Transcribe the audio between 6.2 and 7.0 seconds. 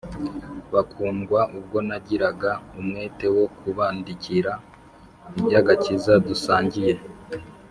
dusangiye